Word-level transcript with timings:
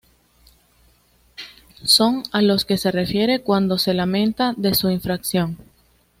Son 1.83 2.23
a 2.31 2.41
los 2.41 2.65
que 2.65 2.77
se 2.79 2.89
refiere 2.91 3.43
cuando 3.43 3.77
se 3.77 3.93
lamenta 3.93 4.55
de 4.57 4.73
su 4.73 4.89
infracción 4.89 5.59